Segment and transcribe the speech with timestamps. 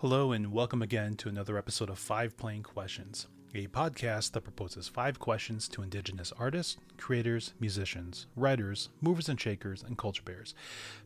[0.00, 4.86] Hello, and welcome again to another episode of Five Plain Questions, a podcast that proposes
[4.86, 10.54] five questions to Indigenous artists, creators, musicians, writers, movers and shakers, and culture bearers,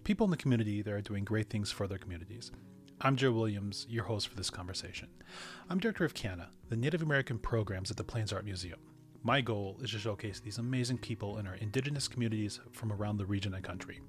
[0.05, 2.53] people in the community that are doing great things for their communities.
[3.01, 5.09] I'm Joe Williams, your host for this conversation.
[5.71, 8.79] I'm director of CANA, the Native American programs at the Plains Art Museum.
[9.23, 13.25] My goal is to showcase these amazing people in our Indigenous communities from around the
[13.25, 14.01] region and country.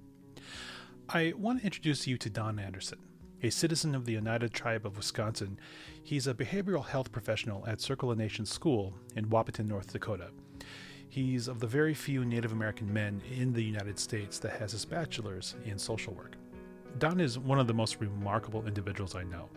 [1.07, 2.99] I want to introduce you to Don Anderson
[3.43, 5.59] a citizen of the Oneida Tribe of Wisconsin.
[6.01, 10.29] He's a behavioral health professional at Circle of Nations School in Wahpeton, North Dakota.
[11.09, 14.85] He's of the very few Native American men in the United States that has his
[14.85, 16.37] bachelor's in social work.
[16.99, 19.49] Don is one of the most remarkable individuals I know.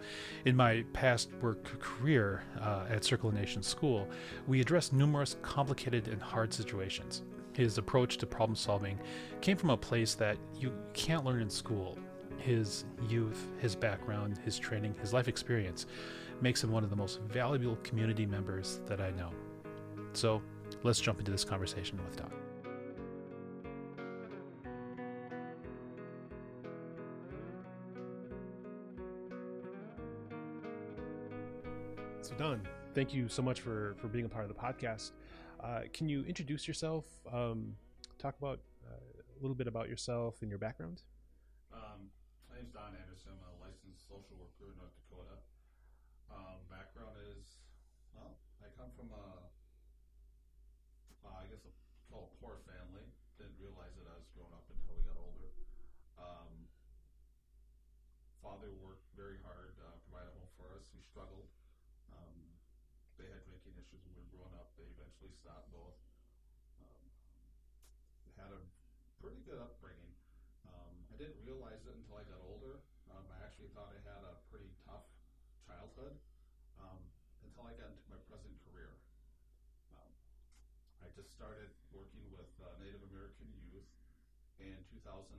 [0.46, 4.08] In my past work career uh, at Circle of Nations School,
[4.48, 7.22] we addressed numerous complicated and hard situations.
[7.52, 8.98] His approach to problem solving
[9.40, 11.96] came from a place that you can't learn in school
[12.38, 15.86] his youth, his background, his training, his life experience
[16.40, 19.30] makes him one of the most valuable community members that I know.
[20.12, 20.42] So
[20.82, 22.30] let's jump into this conversation with Don.
[32.22, 35.12] So, Don, thank you so much for, for being a part of the podcast.
[35.62, 37.04] Uh, can you introduce yourself?
[37.32, 37.74] Um,
[38.18, 41.02] talk about uh, a little bit about yourself and your background?
[42.56, 43.36] My name's Don Anderson.
[43.36, 45.44] I'm a licensed social worker in North Dakota.
[46.32, 47.60] Um, background is,
[48.16, 49.44] well, I come from a,
[51.20, 51.72] uh, I guess, a,
[52.08, 53.04] called a poor family.
[53.36, 55.52] Didn't realize it I was growing up until we got older.
[56.16, 56.64] Um,
[58.40, 60.88] father worked very hard, uh, provide a home for us.
[60.96, 61.52] We struggled.
[62.08, 62.40] Um,
[63.20, 64.72] they had drinking issues when we were growing up.
[64.80, 66.00] They eventually stopped both.
[66.80, 67.04] Um,
[68.40, 68.64] had a
[69.20, 70.16] pretty good upbringing.
[70.66, 72.82] Um, I didn't realize it until I got older.
[73.10, 75.10] Um, I actually thought I had a pretty tough
[75.66, 76.14] childhood
[76.78, 77.02] um,
[77.42, 78.94] until I got into my present career.
[79.90, 80.06] Um,
[81.02, 83.90] I just started working with uh, Native American youth
[84.62, 85.34] in 2011,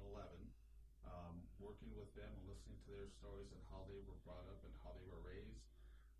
[1.07, 4.59] um, working with them and listening to their stories and how they were brought up
[4.67, 5.63] and how they were raised.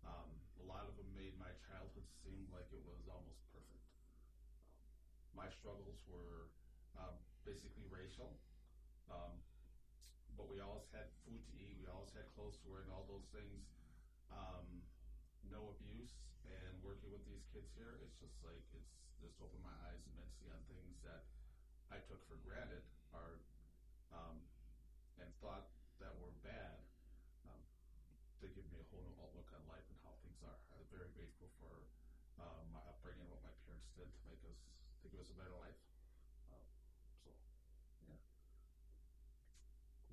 [0.00, 3.84] Um, a lot of them made my childhood seem like it was almost perfect.
[5.36, 6.48] my struggles were
[7.44, 8.32] basically racial.
[9.08, 9.40] Um,
[10.38, 11.74] but we always had food to eat.
[11.82, 13.66] We always had clothes to wear and all those things.
[14.30, 14.86] Um,
[15.50, 16.14] no abuse.
[16.46, 20.48] And working with these kids here, it's just like it's just opened my eyes immensely
[20.54, 21.26] on things that
[21.90, 23.42] I took for granted are
[24.14, 24.38] um,
[25.18, 25.66] and thought
[25.98, 26.78] that were bad.
[27.44, 27.60] Um,
[28.38, 30.54] to give me a whole new outlook on life and how things are.
[30.70, 31.82] I'm very grateful for
[32.38, 34.56] um, my upbringing, and what my parents did to make us
[35.02, 35.74] to give us a better life.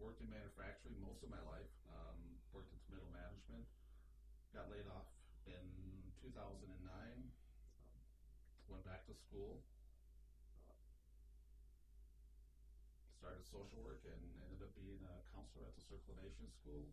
[0.06, 1.70] worked in manufacturing most of my life.
[1.86, 2.18] Um,
[2.50, 3.70] worked into middle management.
[4.50, 5.06] Got laid off
[5.46, 5.62] in
[6.18, 6.66] 2009.
[6.82, 8.02] Um,
[8.66, 9.62] went back to school.
[10.66, 10.74] Uh,
[13.22, 16.18] started social work and ended up being a counselor at the Circle
[16.58, 16.90] School.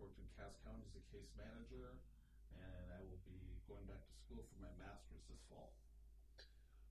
[0.00, 2.00] Worked in Cass County as a case manager,
[2.56, 5.70] and I will be going back to school for my master's this fall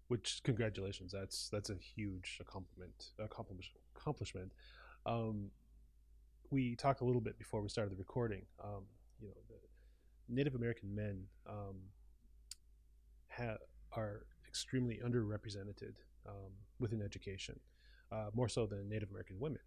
[0.07, 4.51] which congratulations that's that's a huge accomplishment accomplishment accomplishment
[5.05, 5.49] um,
[6.53, 8.43] we talked a little bit before we started the recording.
[8.63, 8.83] Um,
[9.19, 9.33] you know,
[10.29, 11.77] Native American men um,
[13.35, 13.57] ha-
[13.91, 15.95] are extremely underrepresented
[16.27, 17.59] um, within education,
[18.11, 19.61] uh, more so than Native American women,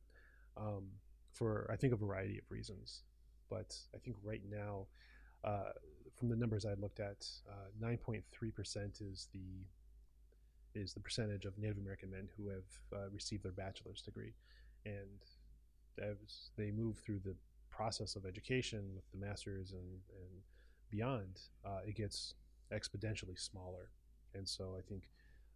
[0.57, 0.85] um,
[1.33, 3.03] for I think a variety of reasons.
[3.51, 4.87] But I think right now,
[5.45, 5.73] uh,
[6.17, 8.23] from the numbers I looked at, uh, 9.3%
[9.03, 9.67] is the
[10.75, 14.35] is the percentage of Native American men who have uh, received their bachelor's degree
[14.85, 15.25] and
[15.99, 17.35] as they move through the
[17.71, 20.43] process of education with the masters and, and
[20.91, 22.35] beyond, uh, it gets
[22.73, 23.91] exponentially smaller.
[24.35, 25.03] And so I think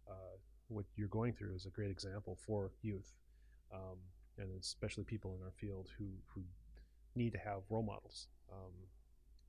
[0.09, 0.37] uh,
[0.67, 3.11] what you're going through is a great example for youth,
[3.73, 3.97] um,
[4.37, 6.41] and especially people in our field who, who
[7.15, 8.71] need to have role models, um,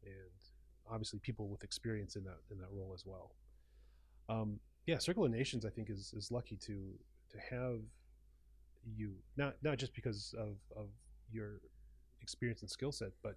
[0.04, 0.14] and
[0.90, 3.30] obviously people with experience in that in that role as well.
[4.28, 6.92] Um, yeah, Circle of Nations I think is is lucky to
[7.30, 7.80] to have
[8.96, 10.88] you not not just because of of
[11.30, 11.60] your
[12.20, 13.36] experience and skill set, but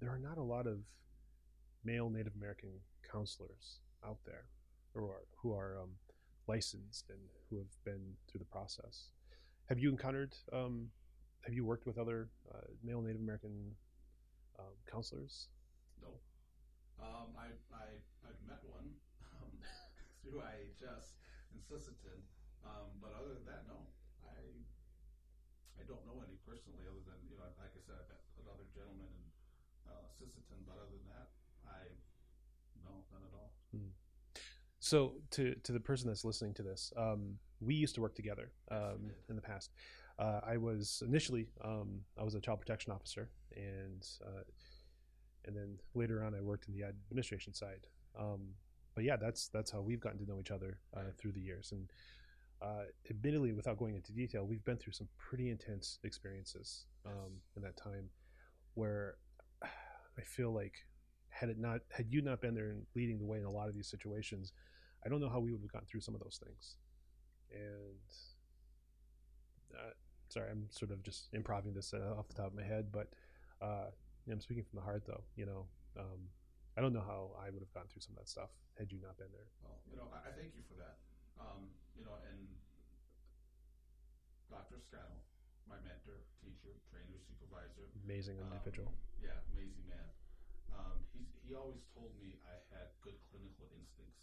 [0.00, 0.78] there are not a lot of
[1.84, 2.70] male Native American
[3.10, 4.46] counselors out there
[4.94, 5.90] who are who are um,
[6.46, 7.18] licensed and
[7.48, 9.10] who have been through the process.
[9.68, 10.34] Have you encountered?
[10.52, 10.88] Um,
[11.44, 13.72] have you worked with other uh, male Native American
[14.58, 15.48] um, counselors?
[16.02, 16.08] No.
[17.02, 17.86] Um, I, I
[18.26, 18.90] I've met one
[20.22, 21.14] through IHS
[21.54, 22.18] in Sisseton,
[23.00, 23.86] but other than that, no.
[25.80, 28.66] I don't know any personally, other than you know, like I said, I met another
[28.74, 29.24] gentleman in
[29.86, 31.28] uh, Sisseton, but other than that,
[31.68, 31.92] I
[32.84, 33.52] no, none at all.
[34.80, 38.52] So to to the person that's listening to this, um, we used to work together
[38.70, 39.14] um, did.
[39.30, 39.70] in the past.
[40.18, 44.42] Uh, I was initially um, I was a child protection officer, and uh,
[45.44, 47.86] and then later on I worked in the administration side.
[48.18, 48.54] Um,
[48.94, 51.18] but yeah, that's that's how we've gotten to know each other uh, Right.
[51.18, 51.72] through the years.
[51.72, 51.90] And
[52.62, 57.62] uh, admittedly, without going into detail, we've been through some pretty intense experiences um, in
[57.62, 58.08] that time,
[58.74, 59.16] where
[59.62, 60.74] I feel like
[61.28, 63.68] had it not had you not been there and leading the way in a lot
[63.68, 64.52] of these situations,
[65.04, 66.76] I don't know how we would have gotten through some of those things.
[67.52, 68.08] And
[69.74, 69.92] uh,
[70.28, 73.08] sorry, I'm sort of just improving this uh, off the top of my head, but
[73.60, 73.90] uh,
[74.30, 75.22] I'm speaking from the heart, though.
[75.36, 75.66] You know,
[75.98, 76.28] um,
[76.76, 78.98] I don't know how I would have gone through some of that stuff had you
[79.00, 79.48] not been there.
[79.62, 80.96] Well, you know, I, I thank you for that.
[81.40, 82.38] Um, you know, and
[84.52, 84.78] Dr.
[84.78, 85.24] Scannell,
[85.66, 88.94] my mentor, teacher, trainer, supervisor, Amazing um, individual.
[89.18, 90.06] yeah, amazing man.
[90.70, 94.22] Um, he's, he always told me I had good clinical instincts.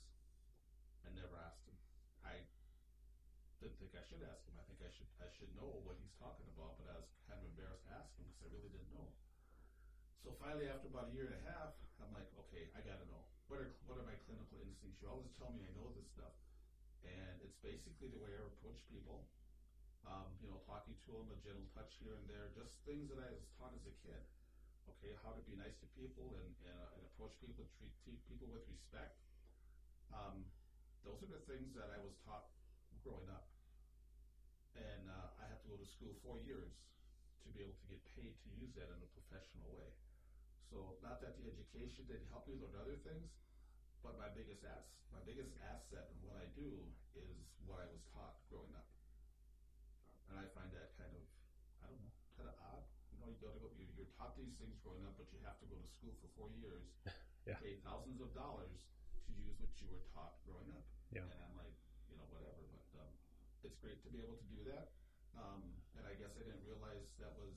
[1.04, 1.76] I never asked him.
[2.24, 2.40] I
[3.60, 4.56] didn't think I should ask him.
[4.56, 7.40] I think I should I should know what he's talking about, but I was kind
[7.42, 9.12] of embarrassed to ask him because I really didn't know.
[10.24, 13.28] So finally, after about a year and a half, I'm like, okay, I gotta know.
[13.52, 15.04] What are what are my clinical instincts?
[15.04, 16.32] You always tell me I know this stuff,
[17.08, 19.28] and it's basically the way I approach people.
[20.04, 23.24] Um, you know, talking to them, a gentle touch here and there, just things that
[23.24, 24.20] I was taught as a kid.
[24.92, 28.20] Okay, how to be nice to people and and, uh, and approach people, treat, treat
[28.28, 29.16] people with respect.
[30.12, 30.44] Um,
[31.08, 32.52] those are the things that I was taught
[33.04, 33.48] growing up,
[34.76, 36.72] and uh, I had to go to school four years
[37.44, 39.92] to be able to get paid to use that in a professional way.
[40.72, 43.28] So not that the education didn't help me learn other things,
[44.04, 44.84] but my biggest ass,
[45.16, 46.68] my biggest asset in what I do
[47.16, 47.32] is
[47.66, 48.86] what I was taught growing up.
[50.28, 51.24] And I find that kind of,
[51.80, 52.84] I don't know, kind of odd.
[53.16, 55.40] You know, you go to go, you're, you're taught these things growing up, but you
[55.48, 56.84] have to go to school for four years,
[57.48, 57.60] Yeah.
[57.60, 58.88] pay thousands of dollars
[59.28, 60.88] to use what you were taught growing up.
[61.12, 61.28] Yeah.
[61.28, 61.76] And I'm like,
[62.08, 62.64] you know, whatever.
[62.72, 63.12] But um,
[63.68, 64.96] it's great to be able to do that.
[65.36, 67.52] Um, and I guess I didn't realize that was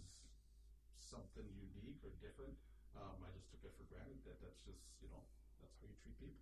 [0.98, 2.54] something unique or different.
[2.98, 5.22] Um, I just took it for granted that that's just, you know,
[5.66, 6.38] that's how you treat people.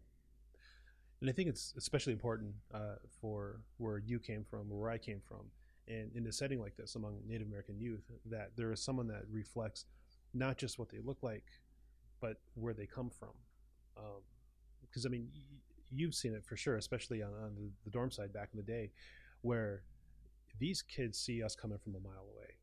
[1.20, 4.98] and I think it's especially important uh, for where you came from, or where I
[4.98, 5.50] came from,
[5.88, 9.22] and in a setting like this among Native American youth, that there is someone that
[9.30, 9.86] reflects
[10.32, 11.44] not just what they look like,
[12.20, 13.30] but where they come from.
[14.82, 15.40] Because I mean, y-
[15.90, 18.64] you've seen it for sure, especially on, on the, the dorm side back in the
[18.64, 18.90] day,
[19.42, 19.82] where
[20.58, 22.56] these kids see us coming from a mile away,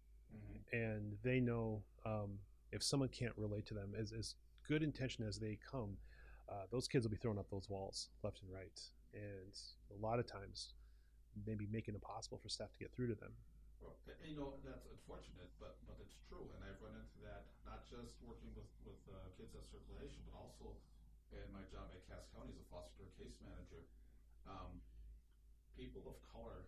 [0.73, 2.39] and they know um,
[2.71, 4.35] if someone can't relate to them, as, as
[4.67, 5.97] good intention as they come,
[6.51, 8.75] uh, those kids will be throwing up those walls left and right,
[9.15, 9.55] and
[9.87, 10.75] a lot of times,
[11.47, 13.31] maybe making it impossible for staff to get through to them.
[13.79, 13.95] Well,
[14.27, 18.19] you know, that's unfortunate, but but it's true, and I've run into that not just
[18.21, 20.75] working with with uh, kids at circulation, but also
[21.31, 23.87] in my job at Cass County as a foster care case manager.
[24.43, 24.83] Um,
[25.79, 26.67] people of color,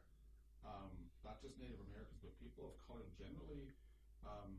[0.64, 0.90] um,
[1.28, 3.70] not just Native Americans, but people of color generally
[4.24, 4.58] um,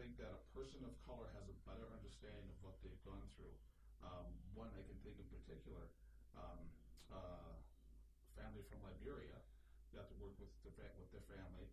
[0.00, 3.52] think that a person of color has a better understanding of what they've gone through.
[4.00, 5.92] Um, one I can think in particular,
[6.32, 6.56] um,
[7.12, 7.52] uh,
[8.32, 9.36] family from Liberia
[9.92, 11.68] got to work with the with their family.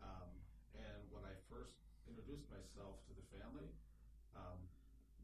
[0.00, 0.32] Um,
[0.72, 1.76] and when I first
[2.08, 3.68] introduced myself to the family,
[4.32, 4.56] um,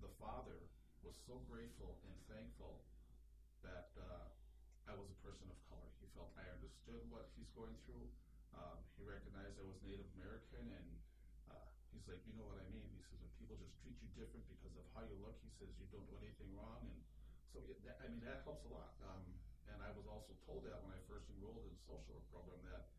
[0.05, 0.69] the father
[1.01, 2.85] was so grateful and thankful
[3.65, 4.29] that uh,
[4.85, 5.89] I was a person of color.
[6.05, 8.13] He felt I understood what he's going through.
[8.53, 10.89] Um, he recognized I was Native American, and
[12.03, 12.83] he's like, you know what I mean.
[12.99, 15.71] He says when people just treat you different because of how you look, he says
[15.79, 16.99] you don't do anything wrong, and
[17.55, 18.99] so yeah, that, I mean that helps a lot.
[19.07, 19.23] Um,
[19.71, 22.59] and I was also told that when I first enrolled in the social work program
[22.75, 22.91] that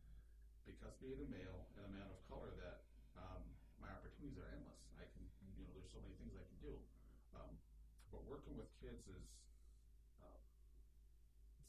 [0.63, 2.88] because being a male and a man of color that
[3.19, 3.43] um,
[3.83, 4.79] my opportunities are endless.
[4.95, 5.27] I can,
[5.60, 6.74] you know, there's so many things I can do.
[7.36, 7.51] Um,
[8.07, 9.27] but working with kids is
[10.24, 10.39] uh,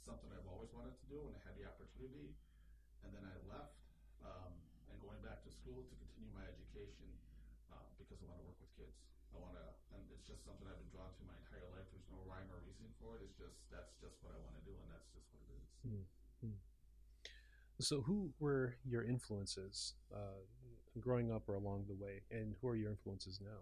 [0.07, 2.31] something I've always wanted to do, and I had the opportunity.
[3.03, 3.75] And then I left
[4.23, 4.55] um,
[4.87, 7.11] and going back to school to continue my education
[8.05, 8.97] because I want to work with kids.
[9.33, 11.89] I want to, and it's just something I've been drawn to my entire life.
[11.91, 13.25] There's no rhyme or reason for it.
[13.25, 15.65] It's just that's just what I want to do, and that's just what it is.
[17.83, 20.41] So, who were your influences uh,
[21.03, 23.61] growing up or along the way, and who are your influences now?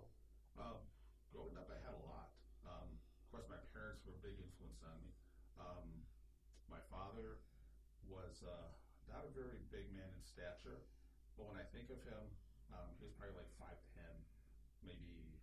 [0.60, 0.84] Um,
[1.32, 2.28] growing up, I had a lot.
[2.62, 5.10] Um, of course, my parents were a big influence on me.
[5.56, 5.88] Um,
[6.68, 7.40] my father
[8.04, 8.68] was uh,
[9.08, 10.84] not a very big man in stature,
[11.40, 12.22] but when I think of him,
[12.68, 13.80] um, he was probably like five
[14.82, 15.38] maybe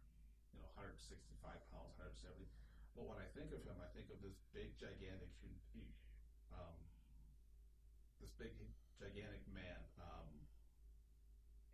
[0.54, 1.40] you know 165
[1.72, 2.48] pounds, 170.
[2.96, 5.32] But when I think of him, I think of this big, gigantic,
[6.52, 6.76] um,
[8.20, 8.52] this big,
[9.00, 10.28] gigantic man um,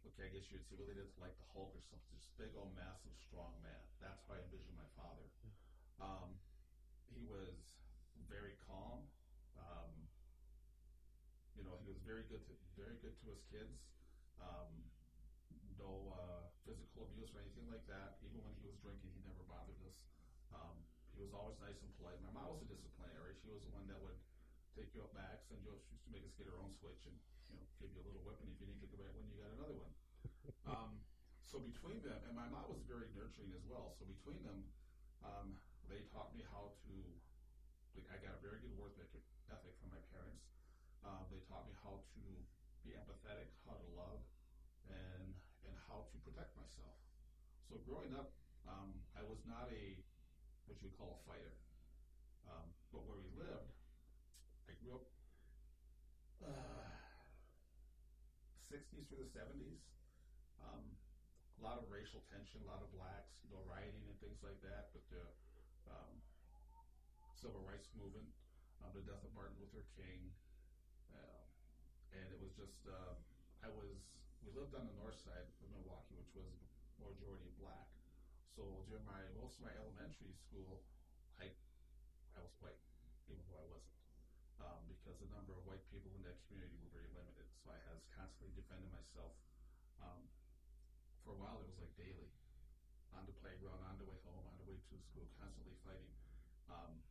[0.05, 2.71] with I guess you'd say related to like the Hulk or something, just big old
[2.77, 3.81] massive strong man.
[3.97, 5.25] That's how I envision my father.
[5.97, 6.37] Um,
[7.09, 7.57] he was
[8.29, 9.01] very calm.
[9.57, 9.89] Um,
[11.57, 13.73] you know, he was very good to very good to his kids.
[14.37, 14.69] Um,
[15.79, 18.17] no uh, physical abuse or anything like that.
[18.25, 19.97] Even when he was drinking, he never bothered us.
[20.51, 20.75] Um,
[21.13, 22.17] he was always nice and polite.
[22.25, 23.37] My mom was a disciplinary.
[23.39, 24.17] She was the one that would
[24.75, 26.67] take you up back, send you up, she used to make us get her own
[26.75, 27.15] switch and
[27.47, 29.39] you know give you a little whipping if you didn't get the right one, you
[29.39, 29.93] got another one.
[30.75, 30.91] um,
[31.47, 33.95] so between them, and my mom was very nurturing as well.
[33.95, 34.67] So between them,
[35.23, 35.55] um,
[35.87, 36.93] they taught me how to.
[37.95, 40.43] Like, I got a very good work ethic ethic from my parents.
[41.07, 42.25] Um, they taught me how to
[42.83, 44.19] be empathetic, how to love,
[45.95, 46.99] how to protect myself.
[47.71, 48.35] So growing up,
[48.67, 49.95] um, I was not a
[50.67, 51.55] what you would call a fighter.
[52.43, 53.71] Um, but where we lived,
[54.67, 55.07] I grew up
[56.43, 56.91] uh,
[58.67, 59.79] 60s through the 70s.
[60.59, 60.83] Um,
[61.55, 64.59] a lot of racial tension, a lot of blacks, you know, rioting and things like
[64.67, 64.91] that.
[64.91, 65.23] But the
[65.87, 66.13] um,
[67.39, 68.27] civil rights movement,
[68.83, 70.27] um, the death of Martin Luther King,
[71.13, 71.45] uh,
[72.11, 73.15] and it was just uh,
[73.63, 74.14] I was
[74.45, 76.53] we lived on the north side of Milwaukee, which was
[77.01, 77.89] majority black.
[78.53, 80.85] So during my most of my elementary school,
[81.41, 81.49] I
[82.37, 82.77] I was white,
[83.25, 83.97] even though I wasn't,
[84.61, 87.49] um, because the number of white people in that community were very limited.
[87.65, 89.33] So I was constantly defending myself.
[89.97, 90.21] Um,
[91.25, 92.29] for a while, it was like daily,
[93.17, 96.13] on the playground, on the way home, on the way to school, constantly fighting.
[96.69, 97.01] Um,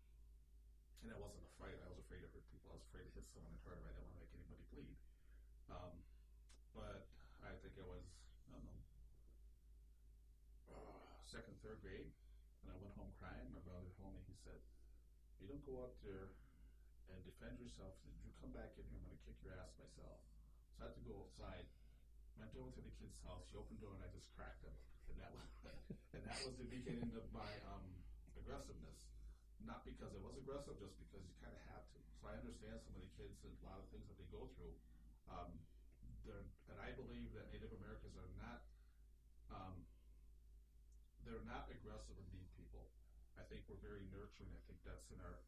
[1.03, 1.75] and that wasn't a fight.
[1.83, 2.71] I was afraid to hurt people.
[2.71, 3.91] I was afraid to hit someone and hurt them.
[3.91, 4.97] I didn't want to make anybody bleed.
[5.67, 5.93] Um,
[6.73, 7.11] but
[7.45, 8.07] I think I was,
[8.49, 8.81] I don't know,
[10.73, 12.07] uh, second, third grade,
[12.63, 13.51] and I went home crying.
[13.51, 14.63] My brother told me, he said,
[15.43, 16.31] "You don't go out there
[17.11, 17.99] and defend yourself.
[18.07, 20.23] If you come back in here, I'm going to kick your ass myself."
[20.79, 21.67] So I had to go outside.
[22.39, 23.43] Went over to the kid's house.
[23.51, 24.75] She opened the door, and I just cracked him.
[25.11, 25.51] And that was,
[26.15, 27.83] and that was the beginning of my um,
[28.39, 28.99] aggressiveness.
[29.67, 31.99] Not because I was aggressive, just because you kind of had to.
[32.23, 34.47] So I understand some of the kids and a lot of things that they go
[34.55, 34.77] through.
[35.27, 35.51] Um,
[36.25, 38.44] and I believe that Native Americans are not
[41.25, 42.93] they're not aggressive or mean people.
[43.35, 44.53] I think we're very nurturing.
[44.53, 45.41] I think that's in our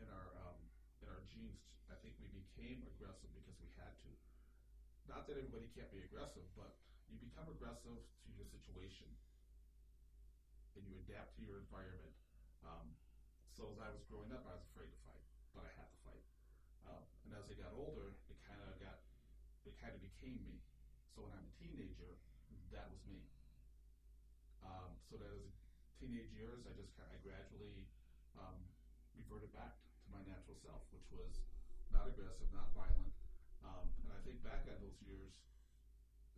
[0.00, 0.58] in our um,
[1.04, 1.60] in our genes.
[1.92, 4.10] I think we became aggressive because we had to.
[5.06, 6.72] Not that everybody can't be aggressive, but
[7.10, 9.10] you become aggressive to your situation,
[10.78, 12.14] and you adapt to your environment.
[12.62, 12.94] Um,
[13.50, 15.98] so as I was growing up, I was afraid to fight, but I had to
[16.06, 16.24] fight.
[16.86, 19.02] Uh, and as I got older, it kind of got
[19.68, 20.62] it kind of became me.
[21.12, 22.16] So when I'm a teenager,
[22.72, 23.26] that was me.
[25.10, 25.50] So that as
[25.98, 27.90] teenage years, I just of gradually
[28.38, 28.62] um,
[29.18, 31.42] reverted back to my natural self, which was
[31.90, 33.10] not aggressive, not violent.
[33.66, 35.34] Um, and I think back on those years,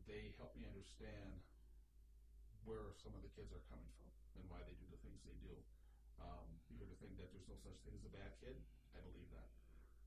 [0.08, 1.44] they helped me understand
[2.64, 4.08] where some of the kids are coming from
[4.40, 5.52] and why they do the things they do.
[6.16, 8.56] Um, you hear the thing that there's no such thing as a bad kid.
[8.96, 9.52] I believe that.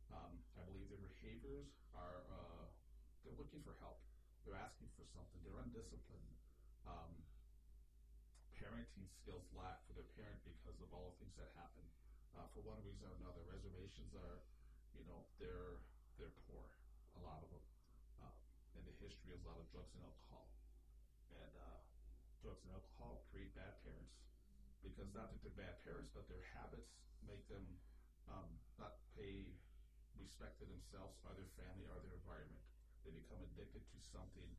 [0.10, 2.65] Um, I believe their behaviors are uh,
[3.22, 4.01] they're looking for help.
[4.41, 5.38] They're asking for something.
[5.45, 6.34] They're undisciplined.
[6.89, 7.13] Um,
[8.65, 11.86] parenting skills lack for their parent because of all the things that happen.
[12.34, 14.41] Uh, for one reason or another, reservations are,
[14.98, 15.77] you know, they're
[16.17, 16.65] they're poor
[17.15, 17.65] a lot of them.
[18.25, 18.34] Uh,
[18.74, 20.50] and the history is a lot of drugs and alcohol.
[21.29, 21.79] And uh,
[22.41, 24.17] drugs and alcohol create bad parents
[24.81, 27.65] because not that they're bad parents, but their habits make them
[28.29, 28.50] um,
[28.81, 29.45] not pay
[30.17, 32.62] respect to themselves by their family or their environment.
[33.05, 34.50] They become addicted to something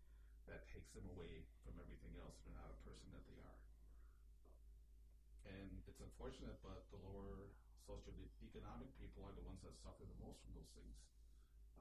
[0.46, 2.38] that takes them away from everything else.
[2.46, 3.65] They're not a person that they are.
[5.46, 7.54] And it's unfortunate, but the lower
[7.86, 10.96] socioeconomic people are the ones that suffer the most from those things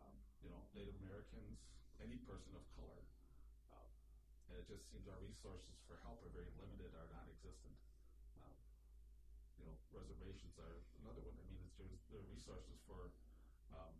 [0.06, 1.58] um, you know, Native Americans,
[1.98, 3.02] any person of color.
[3.74, 3.90] Um,
[4.52, 7.76] and it just seems our resources for help are very limited or non-existent.
[8.38, 8.56] Um,
[9.58, 11.36] you know, reservations are another one.
[11.42, 13.10] I mean, it's just the resources for
[13.74, 13.94] um,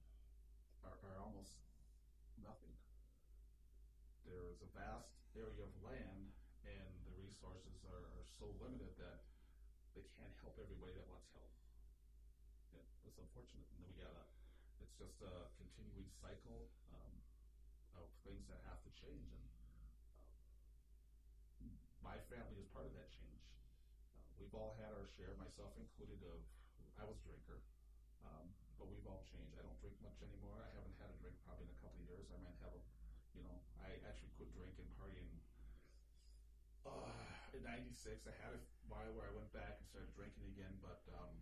[0.86, 1.58] are, are almost
[2.38, 2.74] nothing.
[4.30, 6.30] There is a vast area of land,
[6.66, 9.25] and the resources are, are so limited that
[9.96, 11.48] they can't help everybody that wants help.
[12.76, 13.64] Yeah, it's unfortunate.
[13.72, 14.24] And then we got a
[14.84, 17.16] it's just a continuing cycle um,
[17.96, 19.88] of things that have to change, and uh,
[22.04, 23.40] my family is part of that change.
[23.56, 26.44] Uh, we've all had our share, myself included, of
[27.00, 27.60] I was a drinker,
[28.24, 29.56] um, but we've all changed.
[29.56, 30.60] I don't drink much anymore.
[30.60, 32.28] I haven't had a drink probably in a couple of years.
[32.32, 32.82] I might have a,
[33.36, 35.32] you know, I actually quit drinking, partying.
[36.84, 41.02] Uh, in '96, I had a where I went back and started drinking again, but
[41.18, 41.34] um,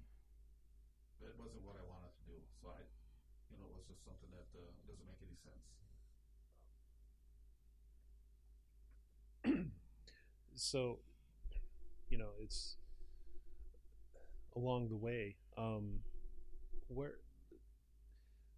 [1.22, 2.38] it wasn't what I wanted to do.
[2.62, 2.78] So I
[3.52, 5.66] you know, it was just something that uh, doesn't make any sense.
[10.56, 11.00] so
[12.10, 12.76] you know it's
[14.56, 16.00] along the way um
[16.88, 17.16] where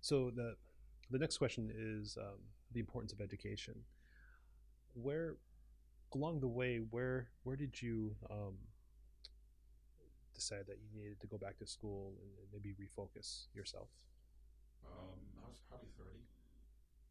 [0.02, 0.56] so the
[1.12, 2.40] the next question is um,
[2.72, 3.76] the importance of education
[4.94, 5.36] where
[6.14, 8.56] along the way where where did you um,
[10.36, 13.90] decide that you needed to go back to school and maybe refocus yourself
[14.86, 16.22] Um, I was probably 30,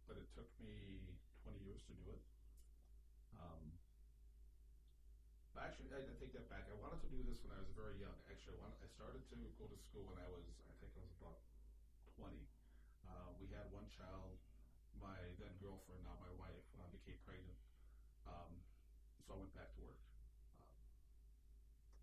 [0.07, 1.03] but it took me
[1.43, 2.23] 20 years to do it.
[3.41, 3.75] Um,
[5.59, 6.69] actually, I, I take that back.
[6.71, 8.15] I wanted to do this when I was very young.
[8.31, 11.03] Actually, I, wanted, I started to go to school when I was, I think I
[11.03, 11.39] was about
[12.21, 12.31] 20.
[13.09, 14.39] Uh, we had one child.
[15.01, 17.59] My then girlfriend, now my wife, uh, became pregnant.
[18.29, 18.53] Um,
[19.27, 20.01] so I went back to work.
[20.61, 20.71] Um,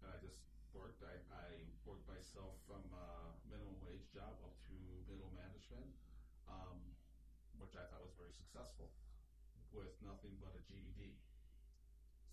[0.03, 0.41] and I just
[0.75, 1.01] worked.
[1.05, 1.47] I, I
[1.87, 4.71] worked myself from uh, minimum wage job up to
[5.03, 5.91] middle management,
[6.47, 6.79] um,
[7.59, 8.87] which I thought was very successful
[9.75, 11.11] with nothing but a GED.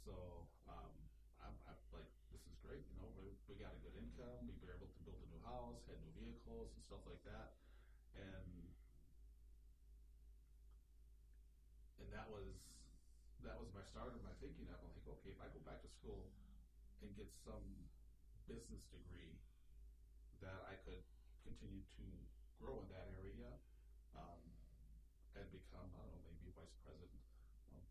[0.06, 0.94] So um,
[1.42, 2.86] I'm, I'm like, this is great.
[2.94, 4.46] You know, we, we got a good income.
[4.46, 7.58] We were able to build a new house, had new vehicles and stuff like that,
[8.14, 8.70] and
[11.98, 12.54] and that was
[13.42, 14.70] that was my start of my thinking.
[14.70, 16.30] I'm like, okay, if I go back to school
[17.02, 17.66] and get some
[18.46, 19.34] business degree
[20.42, 21.02] that I could
[21.42, 22.06] continue to
[22.62, 23.50] grow in that area
[24.14, 24.40] um,
[25.34, 27.22] and become, I don't know, maybe vice president.
[27.74, 27.82] Um,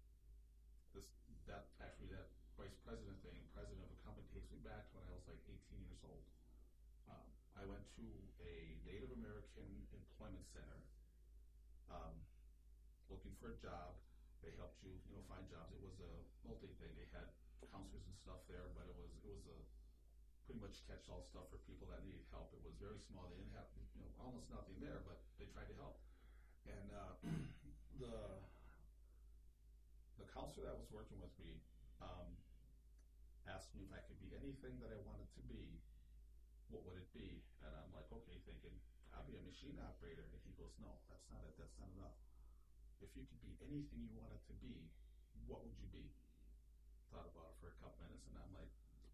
[0.96, 1.08] this
[1.48, 2.28] that actually that
[2.60, 5.40] vice president thing, president of a company, takes me back to when I was like
[5.48, 6.24] 18 years old.
[7.08, 8.06] Um, I went to
[8.44, 10.80] a Native American employment center
[11.92, 12.16] um,
[13.08, 13.96] looking for a job.
[14.44, 15.72] They helped you, you know, find jobs.
[15.76, 16.14] It was a
[16.48, 16.94] multi thing.
[16.96, 17.28] They had
[17.72, 19.60] counselors and stuff there, but it was it was a
[20.48, 22.56] pretty much catch-all stuff for people that needed help.
[22.56, 23.28] It was very small.
[23.28, 26.00] They didn't have you know almost nothing there, but they tried to help.
[26.64, 27.14] And uh,
[28.02, 28.16] the
[30.24, 31.60] the counselor that was working with me
[32.00, 32.32] um,
[33.44, 35.84] asked me if I could be anything that I wanted to be.
[36.72, 37.44] What would it be?
[37.64, 38.76] And I'm like, okay, thinking
[39.12, 40.28] I'll be a machine operator.
[40.32, 41.56] And he goes, no, that's not it.
[41.56, 42.16] That's not enough.
[43.00, 44.92] If you could be anything you wanted to be,
[45.48, 46.12] what would you be?
[47.08, 48.68] Thought about it for a couple minutes, and I'm like,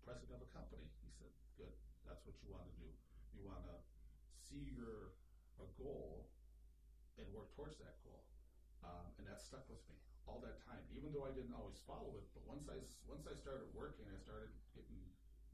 [0.03, 0.85] president of a company.
[1.03, 1.73] He said, good.
[2.03, 2.89] That's what you want to do.
[3.33, 3.75] You want to
[4.35, 5.15] see your
[5.57, 6.27] a goal
[7.17, 8.23] and work towards that goal.
[8.83, 9.95] Um, and that stuck with me
[10.27, 12.27] all that time, even though I didn't always follow it.
[12.35, 14.99] But once I once I started working, I started getting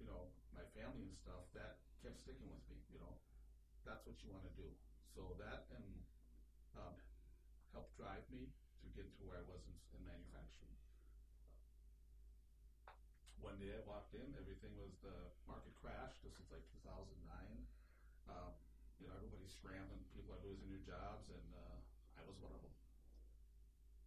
[0.02, 1.46] you know my family and stuff.
[1.54, 2.78] That kept sticking with me.
[2.90, 3.14] You know,
[3.86, 4.70] that's what you want to do.
[5.14, 5.86] So that and
[6.78, 6.98] um,
[7.74, 8.50] helped drive me
[8.82, 10.69] to get to where I was in, in manufacturing.
[13.40, 15.16] One day I walked in, everything was the
[15.48, 16.20] market crash.
[16.28, 17.08] This was like 2009.
[18.28, 18.52] Um,
[19.00, 21.80] you know, everybody's scrambling, people are losing their jobs, and uh,
[22.20, 22.76] I was one of them.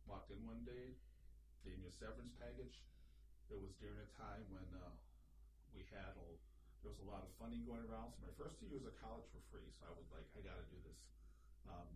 [0.05, 0.93] Walked in one day,
[1.65, 2.85] gave me a severance package.
[3.49, 4.93] It was during a time when uh,
[5.73, 6.29] we had a,
[6.85, 8.13] there was a lot of funding going around.
[8.13, 10.61] So my first two years of college were free, so I was like, I got
[10.61, 11.01] to do this.
[11.65, 11.89] Um,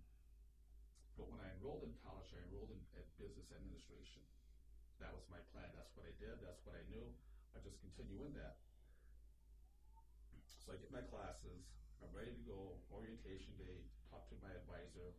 [1.20, 4.24] but when I enrolled in college, I enrolled in at business administration.
[5.00, 5.68] That was my plan.
[5.76, 6.40] That's what I did.
[6.40, 7.04] That's what I knew.
[7.56, 8.60] I just continue in that.
[10.60, 11.64] So I get my classes.
[12.04, 12.76] I'm ready to go.
[12.92, 13.80] Orientation day.
[14.12, 15.16] Talk to my advisor,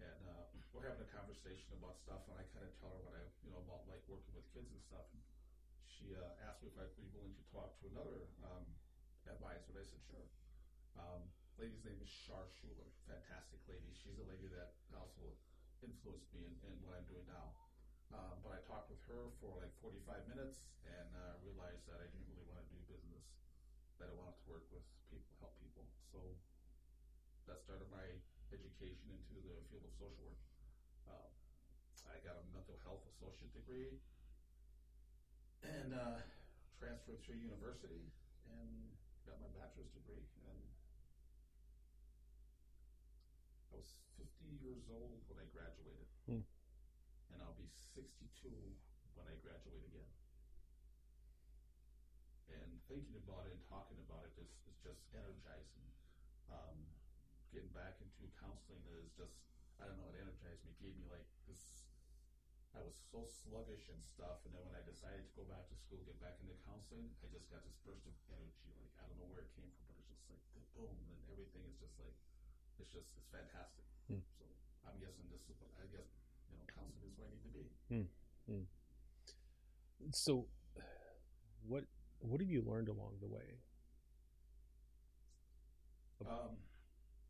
[0.00, 2.24] and uh, we're having a conversation about stuff.
[2.32, 4.72] And I kind of tell her what I, you know, about like working with kids
[4.72, 5.04] and stuff.
[5.12, 5.20] And
[5.84, 8.64] she uh, asked me if I'd be willing to talk to another um,
[9.28, 9.76] advisor.
[9.76, 10.24] And I said sure.
[10.96, 11.28] Um,
[11.60, 12.88] lady's name is Shar Schuler.
[13.04, 13.92] Fantastic lady.
[13.92, 15.36] She's a lady that also
[15.84, 17.52] influenced me in, in what I'm doing now.
[18.12, 22.08] Um, but I talked with her for like 45 minutes and uh, realized that I
[22.08, 23.24] didn't really want to do business,
[24.00, 25.84] that I wanted to work with people, help people.
[26.08, 26.20] So
[27.44, 28.04] that started my
[28.48, 30.40] education into the field of social work.
[31.04, 31.28] Um,
[32.08, 34.00] I got a mental health associate degree
[35.60, 36.24] and uh,
[36.80, 38.08] transferred to university
[38.48, 38.72] and
[39.28, 40.24] got my bachelor's degree.
[40.48, 40.58] And
[43.68, 44.32] I was 50
[44.64, 46.44] years old when I graduated Hmm.
[47.68, 48.48] And I'll be 62
[49.12, 50.08] when I graduate again.
[52.48, 55.84] And thinking about it and talking about it is, is just energizing.
[56.48, 56.80] Um,
[57.52, 59.36] getting back into counseling is just,
[59.76, 61.60] I don't know, it energized me, gave me like this.
[62.72, 65.76] I was so sluggish and stuff, and then when I decided to go back to
[65.76, 68.72] school, get back into counseling, I just got this burst of energy.
[68.80, 71.20] Like I don't know where it came from, but it's just like the boom, and
[71.28, 72.16] everything is just like,
[72.80, 73.84] it's just, it's fantastic.
[74.08, 74.24] Hmm.
[74.40, 74.44] So
[74.88, 77.52] I'm guessing this is what I guess you know, counseling is where I need to
[77.56, 77.66] be.
[77.88, 78.06] Hmm.
[80.12, 80.46] So,
[81.66, 81.84] what
[82.20, 83.60] what have you learned along the way?
[86.26, 86.58] Um,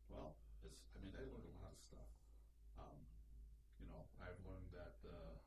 [0.09, 2.09] well, it's, I mean, I learned a lot of stuff.
[2.81, 2.97] Um,
[3.79, 5.37] you know, I've learned that uh,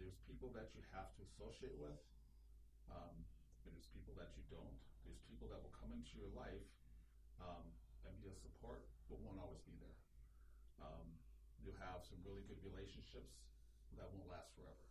[0.00, 1.96] there's people that you have to associate with,
[2.88, 3.14] um,
[3.66, 4.80] and there's people that you don't.
[5.04, 6.66] There's people that will come into your life
[7.40, 7.68] um,
[8.08, 9.98] and be a support, but won't always be there.
[10.80, 11.15] Um,
[11.66, 13.42] you'll have some really good relationships
[13.98, 14.86] that won't last forever.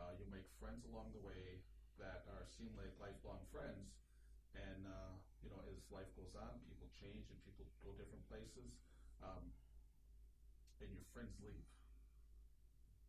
[0.00, 1.60] Uh, you'll make friends along the way
[2.00, 3.92] that are seem like lifelong friends,
[4.56, 5.12] and uh,
[5.44, 8.80] you know as life goes on, people change and people go different places,
[9.20, 9.52] um,
[10.80, 11.68] and your friends leave.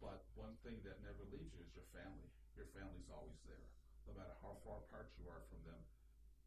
[0.03, 2.29] But one thing that never leaves you is your family.
[2.59, 3.65] Your family's always there,
[4.05, 5.81] no matter how far apart you are from them.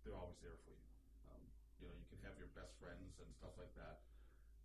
[0.04, 0.88] They're always there for you.
[1.26, 1.42] Um,
[1.82, 3.98] you know, you can have your best friends and stuff like that,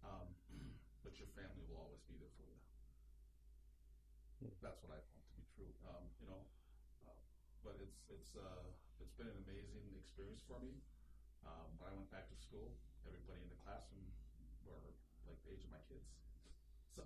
[0.06, 0.28] um,
[1.04, 2.60] but your family will always be there for you.
[4.40, 4.56] Hmm.
[4.64, 5.72] That's what I found to be true.
[5.84, 6.42] Um, you know,
[7.06, 7.16] uh,
[7.64, 8.72] but it's it's uh,
[9.04, 10.80] it's been an amazing experience for me.
[11.44, 12.72] Um, when I went back to school,
[13.04, 14.08] everybody in the classroom
[14.64, 14.80] were
[15.28, 16.08] like the age of my kids.
[16.94, 17.02] So,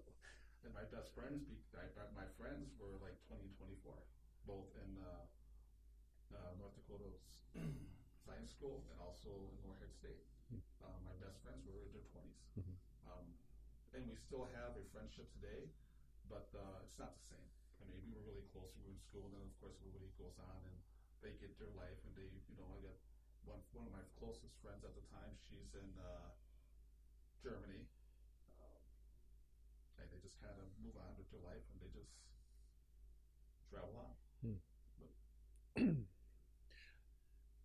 [0.68, 3.96] and my best friends, be, I, my friends were like 20 and 24,
[4.44, 5.24] both in uh,
[6.36, 7.40] uh, North Dakota's
[8.28, 10.20] science school and also in Moorhead State.
[10.52, 10.60] Hmm.
[10.84, 12.37] Uh, my best friends were in their 20s.
[13.96, 15.68] And we still have a friendship today,
[16.30, 17.50] but uh, it's not the same.
[17.82, 18.70] I mean, we were really close.
[18.78, 20.78] We were in school, and then of course everybody goes on and
[21.24, 22.98] they get their life, and they, you know, I got
[23.48, 25.34] one one of my closest friends at the time.
[25.50, 26.30] She's in uh,
[27.42, 27.88] Germany,
[28.62, 28.82] um,
[29.98, 32.14] and they just kind of move on with their life, and they just
[33.72, 34.14] travel on.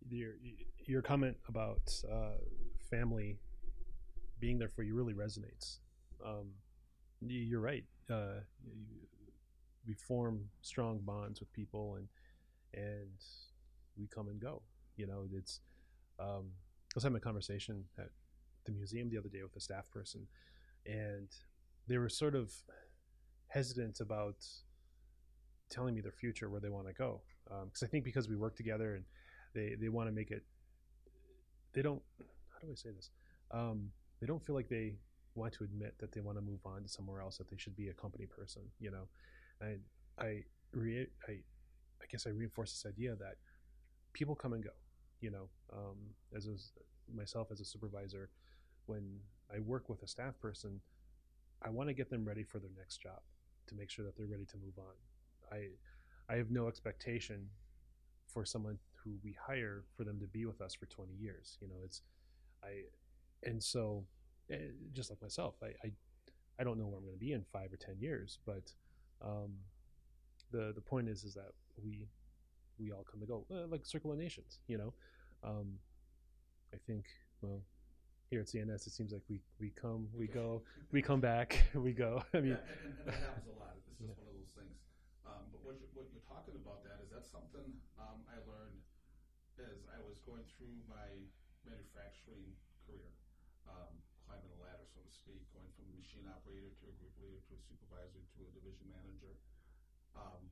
[0.09, 0.33] your
[0.85, 2.37] your comment about uh,
[2.89, 3.37] family
[4.39, 5.79] being there for you really resonates.
[6.25, 6.51] Um,
[7.25, 7.83] you're right.
[8.09, 8.41] Uh,
[9.87, 12.07] we form strong bonds with people, and
[12.73, 13.09] and
[13.97, 14.61] we come and go.
[14.97, 15.59] You know, it's.
[16.19, 16.51] Um,
[16.93, 18.09] I was having a conversation at
[18.65, 20.27] the museum the other day with a staff person,
[20.85, 21.27] and
[21.87, 22.53] they were sort of
[23.47, 24.35] hesitant about
[25.69, 27.21] telling me their future, where they want to go,
[27.65, 29.05] because I think because we work together and
[29.53, 30.43] they they want to make it
[31.73, 33.09] they don't how do i say this
[33.51, 34.95] um, they don't feel like they
[35.35, 37.75] want to admit that they want to move on to somewhere else that they should
[37.75, 39.07] be a company person you know?
[39.61, 39.79] And
[40.19, 43.35] i re- i i guess i reinforce this idea that
[44.13, 44.71] people come and go
[45.21, 45.47] you know?
[45.71, 45.95] Um,
[46.35, 46.55] as a,
[47.15, 48.29] myself as a supervisor
[48.85, 49.19] when
[49.53, 50.79] i work with a staff person
[51.63, 53.21] i want to get them ready for their next job
[53.67, 54.95] to make sure that they're ready to move on.
[55.57, 55.67] I
[56.33, 57.47] i have no expectation
[58.27, 61.67] for someone who we hire for them to be with us for 20 years you
[61.67, 61.75] know?
[61.83, 62.01] It's
[62.63, 62.83] i
[63.43, 64.05] and so
[64.93, 65.91] just like myself i i,
[66.59, 68.71] I don't know where i'm going to be in five or ten years but
[69.21, 69.51] um
[70.51, 71.51] the the point is is that
[71.83, 72.07] we
[72.79, 74.93] we all come and go uh, like circle of nations you know
[75.43, 75.73] um
[76.73, 77.05] i think
[77.41, 77.61] well
[78.29, 81.93] here at cns it seems like we we come we go we come back we
[81.93, 83.73] go i mean yeah, and, and that happens a lot.
[83.77, 84.15] It's just Yeah.
[84.17, 84.77] one of those things.
[85.25, 87.67] Um, but what you're, what you're talking about that is that something
[88.01, 88.81] um, I learned
[89.61, 91.07] as I was going through my
[91.63, 92.51] manufacturing
[92.85, 93.07] career,
[93.69, 93.93] um,
[94.25, 97.55] climbing the ladder, so to speak, going from machine operator to a group leader to
[97.55, 99.39] a supervisor to a division manager.
[100.19, 100.51] Um,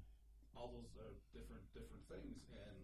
[0.56, 2.80] all those are different different things, and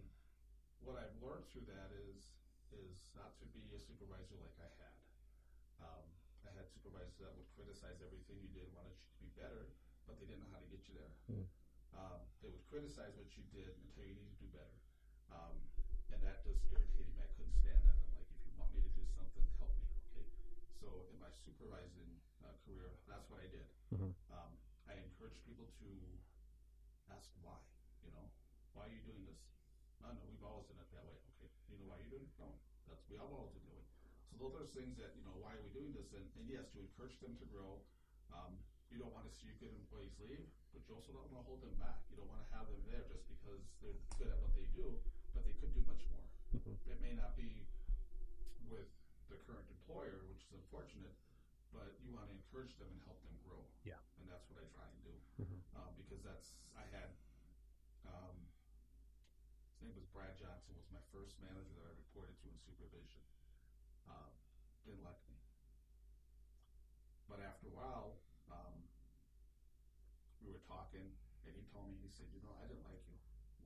[0.84, 2.28] what I've learned through that is
[2.76, 4.96] is not to be a supervisor like I had.
[5.80, 6.04] Um,
[6.44, 9.72] I had supervisors that would criticize everything you did, wanted you to be better,
[10.04, 11.12] but they didn't know how to get you there.
[11.32, 11.46] Mm.
[11.96, 14.76] Um, they would criticize what you did and tell you need to do better.
[15.32, 15.56] Um,
[16.12, 17.20] and that just irritated me.
[17.24, 17.96] I couldn't stand that.
[17.96, 19.84] I'm like, if you want me to do something, help me.
[20.12, 20.28] Okay.
[20.78, 22.08] So in my supervising
[22.40, 23.68] uh, career, that's what I did.
[23.92, 24.16] Mhm.
[24.32, 24.56] Um,
[24.88, 25.88] I encouraged people to
[27.12, 27.60] ask why.
[28.00, 28.32] You know,
[28.72, 29.36] why are you doing this?
[30.00, 31.20] No, no, we've always done it that way.
[31.36, 31.52] Okay.
[31.68, 32.32] You know why you're doing it?
[32.40, 32.56] No,
[32.88, 33.84] that's we all always been doing.
[34.32, 35.36] So those are things that you know.
[35.36, 36.08] Why are we doing this?
[36.16, 37.84] And, and yes, to encourage them to grow.
[38.32, 38.56] Um,
[38.88, 41.60] you don't want to see good employees leave, but you also don't want to hold
[41.60, 42.00] them back.
[42.08, 44.96] You don't want to have them there just because they're good at what they do,
[45.36, 46.24] but they could do much more.
[46.56, 46.72] Mhm.
[46.88, 47.68] It may not be
[48.64, 48.88] with
[49.28, 51.14] the current employer, which is unfortunate,
[51.72, 53.60] but you want to encourage them and help them grow.
[53.84, 54.00] Yeah.
[54.20, 55.14] And that's what I try and do
[55.44, 55.58] Mhm.
[55.76, 57.12] um, because that's I had.
[58.08, 58.36] Um,
[59.78, 60.74] his name was Brad Johnson.
[60.76, 63.22] Was my first manager that I reported to in supervision.
[64.08, 64.32] Um,
[64.84, 65.36] didn't like me,
[67.28, 68.16] but after a while,
[68.48, 68.88] um,
[70.40, 71.12] we were talking,
[71.44, 73.18] and he told me he said, "You know, I didn't like you.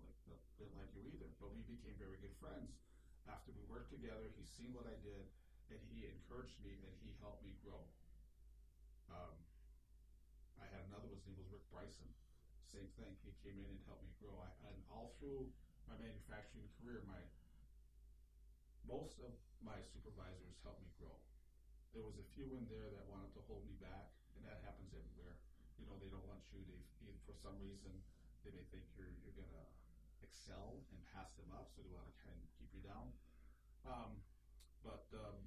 [0.03, 2.75] Like, no, didn't like you either, but we became very good friends.
[3.27, 5.31] After we worked together, he seen what I did,
[5.72, 7.80] and he encouraged me, and he helped me grow.
[9.08, 9.37] Um,
[10.61, 12.08] I had another one, his name was Rick Bryson.
[12.68, 13.12] Same thing.
[13.24, 14.32] He came in and helped me grow.
[14.40, 15.48] I, and all through
[15.85, 17.20] my manufacturing career, my
[18.88, 19.32] most of
[19.62, 21.14] my supervisors helped me grow.
[21.92, 24.90] There was a few in there that wanted to hold me back, and that happens
[24.96, 25.37] everywhere.
[25.76, 26.76] You know, they don't want you to,
[27.28, 27.92] for some reason,
[28.42, 29.66] they may think you're you're gonna
[30.24, 33.12] excel and pass them up, so they want to kind of keep you down.
[33.85, 34.18] Um,
[34.82, 35.38] but um,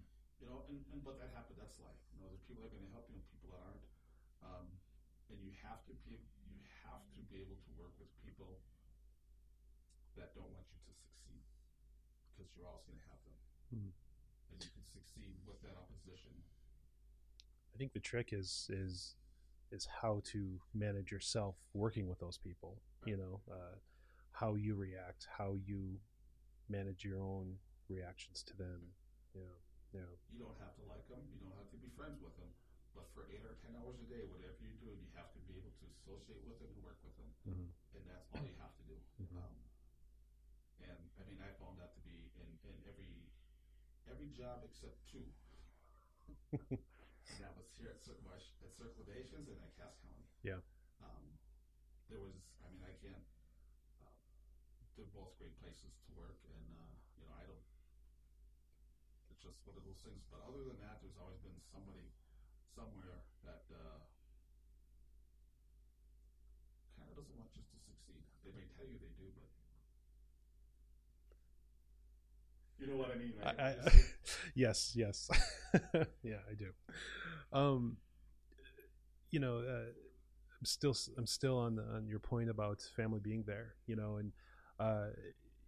[0.46, 1.58] you know, and, and but that happened.
[1.58, 1.98] That's life.
[2.14, 3.86] You know, there's people that are going to help you, and people that aren't.
[4.46, 4.70] Um,
[5.34, 8.62] and you have to be you have to be able to work with people
[10.22, 11.42] that don't want you to succeed
[12.38, 13.38] because you're always going to have them,
[13.74, 13.92] Mhm.
[14.54, 16.30] and you can succeed with that opposition.
[17.74, 19.16] I think the trick is is
[19.72, 22.78] is how to manage yourself working with those people.
[23.04, 23.76] You know, uh,
[24.32, 26.00] how you react, how you
[26.70, 28.94] manage your own reactions to them.
[29.34, 29.58] You know,
[29.96, 30.10] yeah.
[30.36, 31.24] You don't have to like them.
[31.32, 32.52] You don't have to be friends with them.
[32.92, 35.56] But for eight or ten hours a day, whatever you do, you have to be
[35.60, 37.68] able to associate with them and work with them, Mhm.
[37.96, 38.96] and that's all you have to do.
[39.20, 39.36] Mhm.
[39.40, 39.56] Um,
[40.80, 43.12] and I mean, I found that to be in, in every
[44.08, 45.28] every job except two.
[46.56, 50.24] and that was here at Circle at Circle of Nations and at Cass County.
[50.44, 50.62] Yeah.
[51.04, 51.26] Um,
[52.08, 53.26] there was, I mean, I can't.
[54.00, 54.08] Uh,
[54.96, 57.66] they're both great places to work, and uh, you know, I don't.
[59.46, 60.26] Just one of those things.
[60.34, 62.10] But other than that, there's always been somebody
[62.74, 64.02] somewhere that uh,
[66.98, 68.24] kind of doesn't want you to succeed.
[68.44, 69.48] They may tell you they do, but
[72.80, 73.56] you know what I mean, right?
[73.60, 73.92] I, I,
[74.56, 75.30] yes, yes,
[76.24, 76.72] yeah, I do.
[77.54, 77.98] Um,
[79.32, 79.90] you know, uh,
[80.60, 83.76] I'm still I'm still on the, on your point about family being there.
[83.88, 84.32] You know, and
[84.80, 85.08] uh,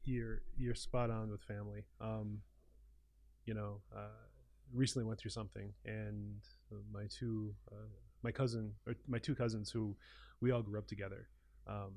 [0.03, 1.85] you're you're spot on with family.
[2.01, 2.39] Um,
[3.47, 4.27] you know, uh,
[4.73, 6.35] recently went through something, and
[6.93, 7.87] my two uh,
[8.21, 9.95] my cousin or my two cousins who
[10.41, 11.27] we all grew up together.
[11.65, 11.93] Um,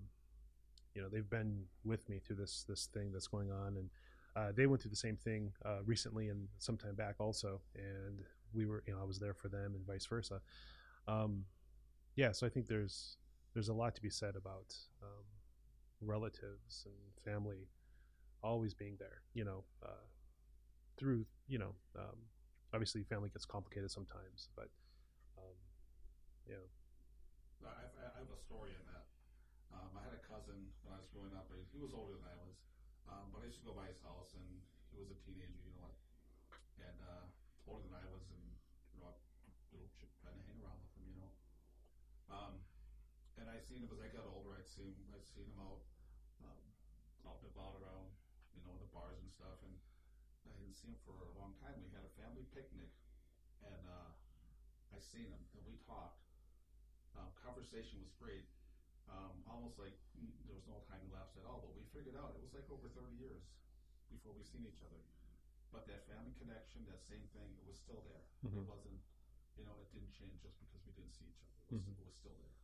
[0.95, 3.91] you know, they've been with me through this this thing that's going on, and
[4.37, 8.21] uh, they went through the same thing uh, recently and some time back also, and
[8.55, 10.41] we were, you know, I was there for them and vice versa.
[11.07, 11.45] Um,
[12.17, 13.17] yeah, so I think there's
[13.55, 15.25] there's a lot to be said about um,
[16.01, 17.69] relatives and family
[18.43, 19.23] always being there.
[19.35, 20.07] You know, uh,
[21.01, 22.21] through you know, um,
[22.77, 24.69] obviously family gets complicated sometimes, but
[25.41, 25.57] um,
[26.45, 26.61] yeah,
[27.65, 29.09] I have, I have a story in that.
[29.73, 31.49] Um, I had a cousin when I was growing up.
[31.49, 32.55] He he was older than I was,
[33.09, 34.45] um, but I used to go by his house, and
[34.93, 35.97] he was a teenager, you know what,
[36.85, 37.25] and uh,
[37.65, 38.45] older than I was, and
[38.93, 39.17] you know,
[39.73, 39.89] you know,
[40.21, 41.33] trying to hang around with him, you know.
[42.29, 42.53] Um,
[43.41, 44.53] and I seen him as I got older.
[44.53, 45.81] I'd seen I'd seen him out,
[46.45, 46.63] um,
[47.25, 48.13] out and about around,
[48.53, 49.75] you know, the bars and stuff, and
[50.71, 51.75] didn't see him for a long time.
[51.83, 52.95] We had a family picnic,
[53.67, 54.15] and uh,
[54.95, 56.23] I seen him, and we talked.
[57.19, 58.47] Um, conversation was great.
[59.11, 62.39] Um, almost like mm, there was no time elapsed at all, but we figured out
[62.39, 63.51] it was like over 30 years
[64.15, 65.03] before we seen each other.
[65.75, 68.23] But that family connection, that same thing, it was still there.
[68.47, 68.71] It Mhm.
[68.71, 69.03] wasn't,
[69.59, 71.59] you know, it didn't change just because we didn't see each other.
[71.67, 71.99] It was, Mhm.
[71.99, 72.55] it was still there.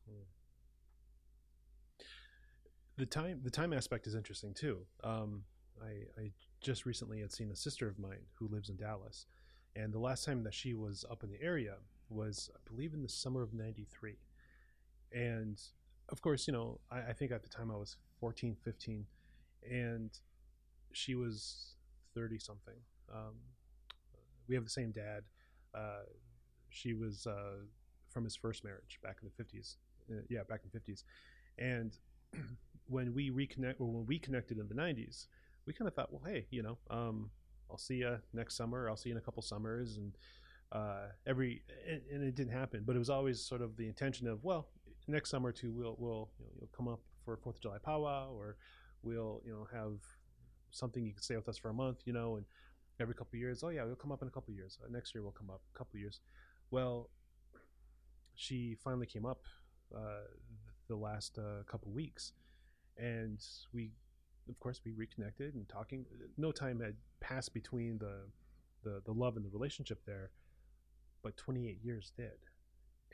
[2.97, 4.87] the time the time aspect is interesting too.
[5.05, 5.45] Um,
[5.83, 9.27] I, I just recently had seen a sister of mine who lives in Dallas,
[9.75, 11.77] and the last time that she was up in the area
[12.09, 14.16] was, I believe, in the summer of '93.
[15.12, 15.61] And
[16.09, 19.07] of course, you know, I, I think at the time I was 14, 15,
[19.71, 20.11] and
[20.92, 21.75] she was
[22.14, 22.75] 30 something.
[23.12, 23.35] Um,
[24.49, 25.25] we have the same dad.
[25.75, 26.05] Uh,
[26.71, 27.64] she was uh,
[28.09, 29.77] from his first marriage back in the 50s.
[30.11, 31.03] Uh, yeah, back in the 50s.
[31.59, 31.97] And
[32.88, 35.27] when we reconnect or when we connected in the 90s
[35.66, 37.31] we kind of thought well hey you know um,
[37.70, 40.12] i'll see you next summer i'll see you in a couple summers and
[40.72, 44.26] uh, every and, and it didn't happen but it was always sort of the intention
[44.26, 44.68] of well
[45.07, 48.31] next summer too we'll we'll you know, you'll come up for fourth of july powwow
[48.33, 48.57] or
[49.02, 49.98] we'll you know have
[50.70, 52.44] something you can stay with us for a month you know and
[53.00, 55.22] every couple years oh yeah we'll come up in a couple years uh, next year
[55.22, 56.20] we'll come up a couple years.
[56.70, 57.11] Well
[58.35, 59.42] she finally came up
[59.94, 60.26] uh,
[60.88, 62.33] the last uh, couple weeks
[62.98, 63.40] and
[63.72, 63.90] we
[64.48, 66.04] of course we reconnected and talking
[66.37, 68.20] no time had passed between the
[68.85, 70.30] the, the love and the relationship there
[71.26, 72.38] but 28 years did.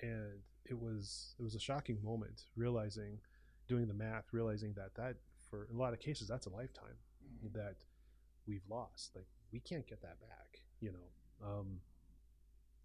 [0.02, 3.18] And it was it was a shocking moment realizing
[3.68, 5.16] doing the math realizing that that
[5.48, 6.96] for a lot of cases that's a lifetime
[7.54, 7.76] that
[8.46, 9.12] we've lost.
[9.14, 11.80] Like we can't get that back you know um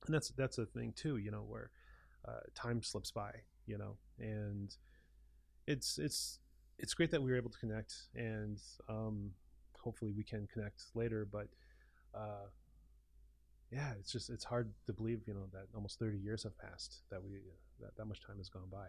[0.06, 1.72] and that's that's a thing too you know where
[2.28, 3.32] uh, time slips by
[3.66, 4.76] you know and
[5.66, 6.40] it's it's
[6.80, 8.60] it's great that we were able to connect and
[8.90, 9.32] um
[9.80, 11.48] hopefully we can connect later but
[12.16, 12.48] uh
[13.72, 17.04] yeah it's just it's hard to believe you know that almost 30 years have passed
[17.12, 17.40] that we
[17.80, 18.88] that, that much time has gone by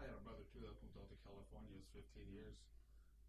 [0.00, 1.68] I had a brother too that moved out to California.
[1.74, 2.56] It was 15 years.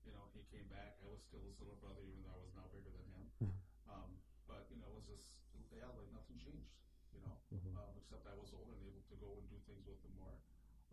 [0.06, 0.96] You know, he came back.
[1.04, 3.26] I was still his little brother, even though I was now bigger than him.
[3.42, 3.58] Mhm.
[3.90, 4.10] Um,
[4.48, 5.28] but you know, it was just
[5.74, 6.72] yeah, like nothing changed.
[7.14, 7.74] You know, Mhm.
[7.78, 10.38] um, except I was old and able to go and do things with him more.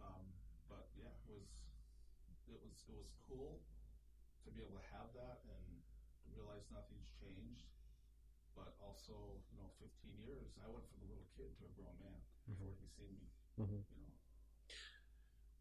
[0.01, 0.25] Um,
[2.51, 3.61] it was it was cool
[4.45, 5.65] to be able to have that and
[6.35, 7.67] realize nothing's changed.
[8.57, 9.15] But also,
[9.53, 12.73] you know, 15 years, I went from a little kid to a grown man before
[12.81, 13.29] he seen me.
[13.61, 13.85] Mhm.
[13.85, 14.13] You know,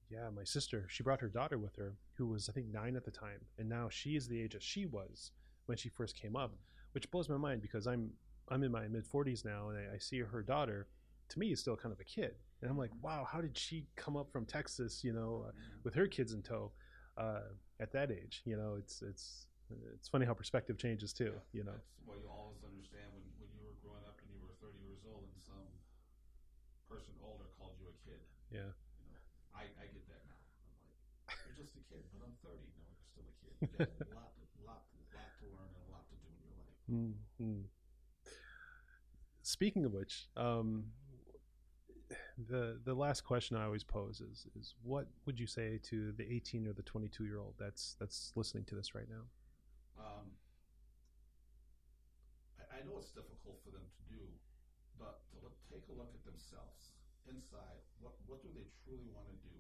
[0.10, 3.06] Yeah, my sister, she brought her daughter with her, who was I think nine at
[3.06, 5.32] the time, and now she is the age that she was
[5.66, 6.56] when she first came up,
[6.92, 8.12] which blows my mind because I'm
[8.50, 10.88] I'm in my mid forties now, and I, I see her daughter.
[11.30, 13.86] To me, is still kind of a kid, and I'm like, wow, how did she
[13.96, 15.04] come up from Texas?
[15.04, 15.52] You know, uh,
[15.84, 16.72] with her kids in tow,
[17.18, 18.42] uh, at that age.
[18.46, 19.48] You know, it's it's
[19.96, 21.34] it's funny how perspective changes too.
[21.54, 24.40] You know, That's what you always understand when, when you were growing up and you
[24.42, 25.66] were 30 years old and some
[26.88, 28.22] person older called you a kid.
[28.54, 28.70] yeah,
[29.02, 29.22] You know,
[29.58, 30.38] I, I get that now.
[30.70, 32.62] I'm like, you're just a kid, but I'm 30.
[32.78, 33.54] No, you're still a kid.
[33.58, 34.32] You got a lot,
[34.64, 34.82] lot,
[35.18, 36.78] lot to learn and a lot to do in your life.
[36.88, 37.66] Mm-hmm.
[39.42, 40.94] Speaking of which, um,
[42.38, 46.28] the the last question I always pose is is what would you say to the
[46.28, 49.24] 18 or the 22 year old that's that's listening to this right now?
[49.96, 50.36] Um,
[52.60, 54.20] I, I know it's difficult for them to do,
[55.00, 56.92] but to look, take a look at themselves
[57.32, 57.80] inside.
[58.04, 59.56] What what do they truly want to do?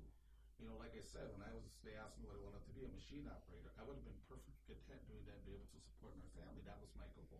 [0.59, 2.73] You know, like I said, when I was they asked me what I wanted to
[2.75, 5.71] be a machine operator, I would have been perfectly content doing that and be able
[5.71, 6.59] to support my family.
[6.67, 7.39] That was my goal.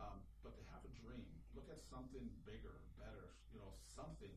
[0.00, 3.36] Um, but to have a dream, look at something bigger, better.
[3.52, 4.32] You know, something.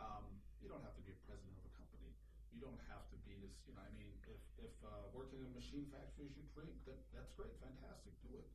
[0.00, 0.24] Um,
[0.62, 2.10] you don't have to be a president of a company.
[2.54, 3.54] You don't have to be this.
[3.66, 6.98] You know, I mean, if if uh, working in machine factory is your dream, that
[7.14, 8.48] that's great, fantastic, do it.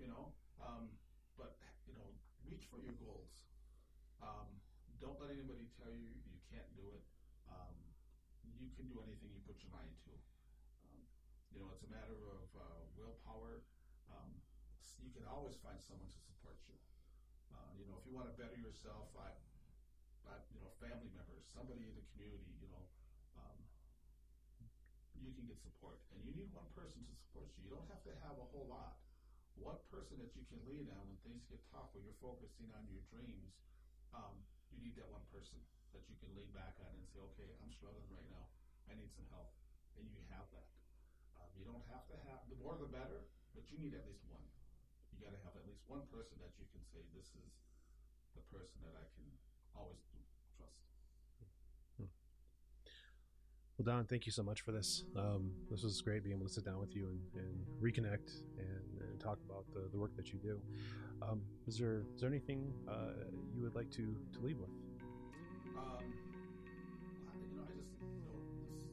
[0.00, 0.88] You know, um,
[1.36, 2.08] but you know,
[2.46, 3.30] reach for your goals.
[4.20, 4.48] Um,
[5.00, 7.02] don't let anybody tell you you can't do it.
[7.48, 7.72] Um,
[8.60, 10.12] you can do anything you put your mind to.
[10.84, 11.00] Um,
[11.52, 13.64] you know, it's a matter of uh, willpower.
[14.12, 14.28] Um,
[15.00, 16.76] you can always find someone to support you.
[17.48, 19.32] Uh, you know, if you want to better yourself, I,
[20.30, 22.84] I, you know, family members, somebody in the community, you know,
[23.34, 23.58] um,
[25.18, 25.98] you can get support.
[26.14, 27.66] And you need one person to support you.
[27.66, 28.94] You don't have to have a whole lot.
[29.58, 32.86] One person that you can lean on when things get tough, when you're focusing on
[32.88, 33.52] your dreams,
[34.14, 34.38] um,
[34.72, 35.58] you need that one person
[35.92, 38.46] that you can lean back on and say, okay, I'm struggling right now.
[38.88, 39.50] I need some help.
[39.98, 40.70] And you have that.
[41.42, 44.22] Um, you don't have to have, the more the better, but you need at least
[44.30, 44.46] one.
[45.12, 47.52] You got to have at least one person that you can say, this is
[48.32, 49.28] the person that I can
[49.80, 49.98] always
[50.56, 50.76] trust.
[53.78, 55.04] Well, Don, thank you so much for this.
[55.16, 59.00] Um, this was great being able to sit down with you and, and reconnect and,
[59.00, 60.60] and talk about the, the work that you do.
[61.22, 64.68] Um, is there is there anything uh, you would like to to leave with?
[65.76, 66.04] Um,
[67.28, 68.36] I, you know, I just, you know,
[68.68, 68.84] this,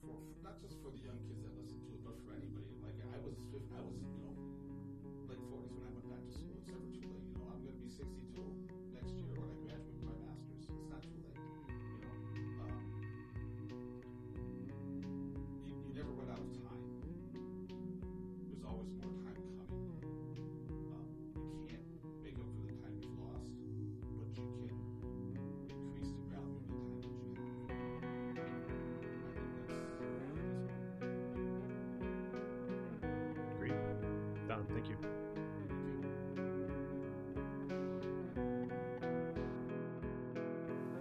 [0.00, 2.72] for, for not just for the young kids that listen to it, but for anybody.
[2.84, 4.32] Like I was, I was, you know,
[5.28, 6.56] late forties when I went back to school.
[6.56, 7.24] It's never too late.
[7.32, 8.65] You know, I'm going to be 62 next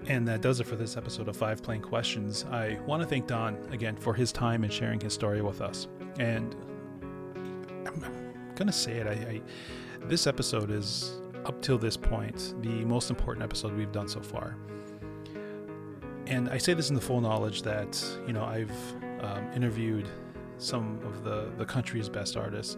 [0.07, 2.45] And that does it for this episode of Five Plain Questions.
[2.51, 5.87] I want to thank Don again for his time and sharing his story with us.
[6.19, 6.55] And
[7.87, 8.01] I'm
[8.53, 9.07] going to say it.
[9.07, 9.41] I, I,
[10.05, 14.55] this episode is, up till this point, the most important episode we've done so far.
[16.27, 18.71] And I say this in the full knowledge that, you know, I've
[19.21, 20.07] um, interviewed
[20.59, 22.77] some of the, the country's best artists,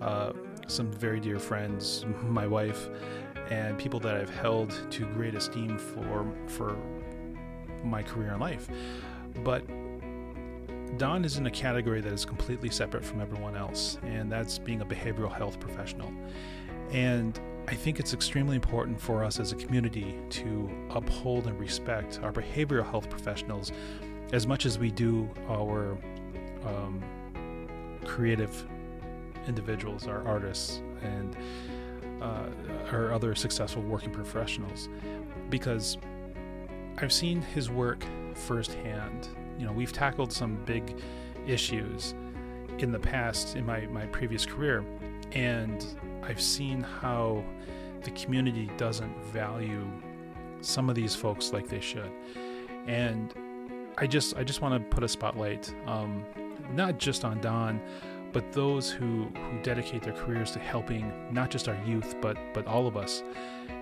[0.00, 0.32] uh,
[0.68, 2.88] some very dear friends, my wife,
[3.52, 6.76] and people that I've held to great esteem for for
[7.84, 8.68] my career in life.
[9.44, 9.66] But
[10.96, 14.80] Don is in a category that is completely separate from everyone else, and that's being
[14.80, 16.10] a behavioral health professional.
[16.92, 17.38] And
[17.68, 22.32] I think it's extremely important for us as a community to uphold and respect our
[22.32, 23.70] behavioral health professionals
[24.32, 25.98] as much as we do our
[26.64, 27.02] um,
[28.04, 28.66] creative
[29.46, 31.36] individuals, our artists, and
[32.22, 32.48] uh,
[32.92, 34.88] or other successful working professionals
[35.50, 35.98] because
[36.98, 38.04] I've seen his work
[38.34, 39.28] firsthand.
[39.58, 41.00] You know, we've tackled some big
[41.46, 42.14] issues
[42.78, 44.84] in the past in my, my previous career,
[45.32, 45.84] and
[46.22, 47.44] I've seen how
[48.02, 49.86] the community doesn't value
[50.60, 52.10] some of these folks like they should.
[52.86, 53.34] And
[53.98, 56.24] I just I just want to put a spotlight, um,
[56.72, 57.80] not just on Don,
[58.32, 62.66] but those who who dedicate their careers to helping not just our youth but but
[62.66, 63.22] all of us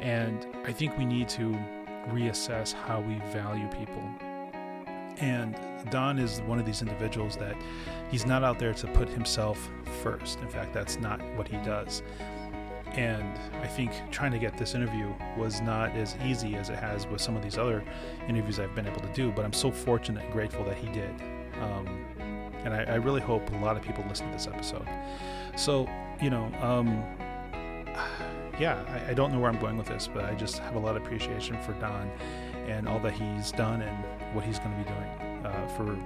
[0.01, 1.57] and i think we need to
[2.09, 4.03] reassess how we value people
[5.19, 5.55] And
[5.91, 7.55] Don is one of these individuals that
[8.11, 9.71] he's not out there to put himself
[10.03, 10.41] first.
[10.41, 12.03] In fact, that's not what he does.
[12.93, 17.07] And I think trying to get this interview was not as easy as it has
[17.07, 17.85] with some of these other
[18.29, 21.11] interviews I've been able to do, but I'm so fortunate and grateful that he did.
[21.61, 22.05] Um,
[22.65, 24.87] and I, I, really hope a lot of people listen to this episode.
[25.57, 25.89] So,
[26.21, 27.05] you know, um,
[28.59, 30.79] yeah, I, I, don't know where I'm going with this, but I just have a
[30.79, 32.11] lot of appreciation for Don
[32.67, 35.97] and all that he's done and what he's going to be doing uh, for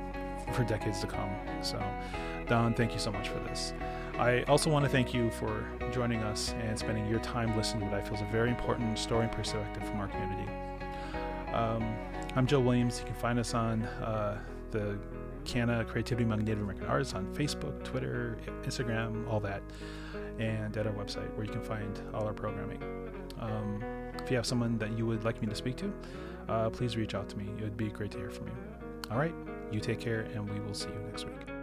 [0.53, 1.31] for decades to come.
[1.63, 1.83] So,
[2.47, 3.73] Don, thank you so much for this.
[4.19, 7.95] I also want to thank you for joining us and spending your time listening to
[7.95, 10.51] what I feel is a very important story and perspective from our community.
[11.53, 11.97] Um,
[12.37, 13.01] I'm Joe Williams.
[13.01, 14.39] You can find us on uh,
[14.71, 14.99] the
[15.45, 19.63] CANA Creativity Among Native American Artists on Facebook, Twitter, Instagram, all that,
[20.39, 22.83] and at our website where you can find all our programming.
[23.41, 23.83] Um,
[24.23, 25.93] if you have someone that you would like me to speak to,
[26.49, 27.47] uh, please reach out to me.
[27.59, 28.55] It would be great to hear from you.
[29.11, 29.35] All right,
[29.71, 31.54] you take care, and we will see you next week.